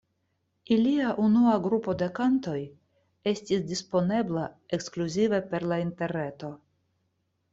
[0.75, 2.55] Ilia unua grupo de kantoj
[3.33, 4.45] estis disponebla
[4.79, 6.53] ekskluzive per la interreto.